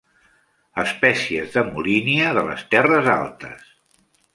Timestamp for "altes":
3.23-3.75